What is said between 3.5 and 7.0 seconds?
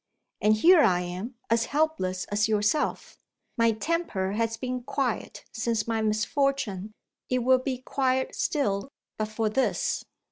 My temper has been quiet, since my misfortune;